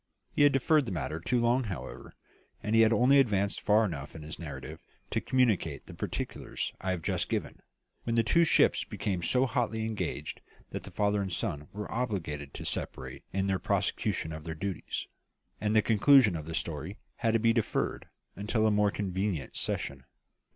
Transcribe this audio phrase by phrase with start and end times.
[0.31, 2.15] He had deferred the matter too long, however;
[2.63, 4.81] and he had only advanced far enough in his narrative
[5.11, 7.61] to communicate the particulars I have just given,
[8.03, 10.41] when the two ships became so hotly engaged
[10.71, 15.05] that the father and son were obliged to separate in the prosecution of their duties,
[15.61, 20.05] and the conclusion of the story had to be deferred until a more convenient season.